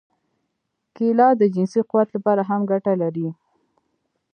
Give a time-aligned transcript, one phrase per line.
[0.95, 3.27] کېله د جنسي قوت لپاره هم ګټه لري.